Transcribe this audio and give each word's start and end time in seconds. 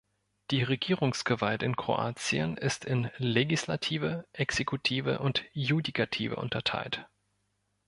Die 0.49 0.63
Regierungsgewalt 0.63 1.61
in 1.61 1.75
Kroatien 1.75 2.57
ist 2.57 2.85
in 2.85 3.11
Legislative, 3.19 4.25
Exekutive 4.33 5.19
und 5.19 5.43
Judikative 5.53 6.37
unterteilt. 6.37 7.07